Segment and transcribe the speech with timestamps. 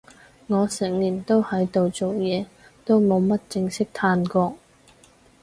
[0.47, 2.47] 我成年都喺度做嘢，
[2.83, 4.57] 都冇乜正式嘆過